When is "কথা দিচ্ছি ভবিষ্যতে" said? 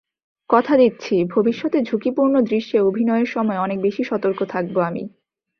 0.49-1.77